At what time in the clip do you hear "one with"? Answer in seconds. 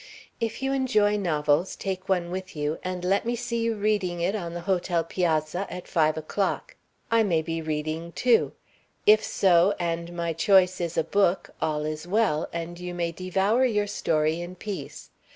2.09-2.55